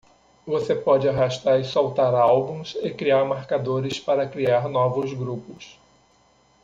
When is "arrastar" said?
1.07-1.59